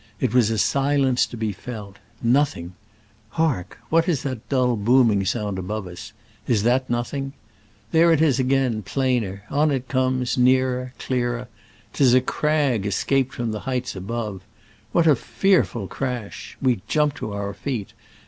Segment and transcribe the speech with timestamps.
[0.19, 1.97] It was a silence to be felt.
[2.23, 2.73] Nothing!
[3.37, 3.77] Hark!
[3.89, 6.11] what is that dull booming sound above us?
[6.47, 7.33] Is that nothing 1
[7.91, 11.49] There it is again, plainer: on it comes, nearer, clearer:
[11.93, 14.41] 'tis a crag escaped from the heights above.
[14.91, 16.57] What a fearful crash!
[16.59, 17.93] We jump to our feet.